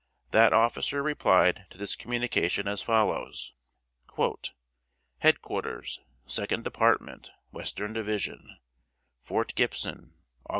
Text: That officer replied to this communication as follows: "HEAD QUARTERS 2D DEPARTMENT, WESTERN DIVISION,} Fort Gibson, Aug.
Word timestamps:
That 0.31 0.51
officer 0.51 1.03
replied 1.03 1.67
to 1.69 1.77
this 1.77 1.95
communication 1.95 2.67
as 2.67 2.81
follows: 2.81 3.53
"HEAD 4.17 5.43
QUARTERS 5.43 5.99
2D 6.27 6.63
DEPARTMENT, 6.63 7.29
WESTERN 7.51 7.93
DIVISION,} 7.93 8.57
Fort 9.21 9.53
Gibson, 9.53 10.15
Aug. 10.47 10.49